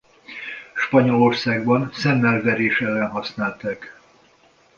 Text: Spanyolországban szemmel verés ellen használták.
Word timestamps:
Spanyolországban 0.75 1.91
szemmel 1.93 2.41
verés 2.41 2.81
ellen 2.81 3.09
használták. 3.09 3.99